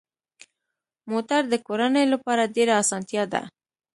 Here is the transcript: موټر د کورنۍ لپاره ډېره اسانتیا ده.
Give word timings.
موټر 1.11 1.41
د 1.51 1.55
کورنۍ 1.67 2.05
لپاره 2.13 2.51
ډېره 2.55 2.73
اسانتیا 2.83 3.23
ده. 3.33 3.41